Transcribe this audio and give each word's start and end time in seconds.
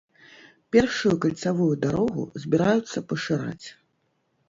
Першую 0.75 1.11
кальцавую 1.27 1.69
дарогу 1.85 2.27
збіраюцца 2.47 3.07
пашыраць. 3.15 3.67